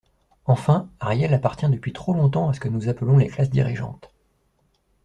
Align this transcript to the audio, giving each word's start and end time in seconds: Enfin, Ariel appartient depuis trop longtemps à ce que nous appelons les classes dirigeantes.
Enfin, 0.45 0.89
Ariel 0.99 1.31
appartient 1.31 1.69
depuis 1.69 1.93
trop 1.93 2.11
longtemps 2.15 2.49
à 2.49 2.55
ce 2.55 2.59
que 2.59 2.69
nous 2.69 2.89
appelons 2.89 3.17
les 3.19 3.27
classes 3.27 3.51
dirigeantes. 3.51 4.09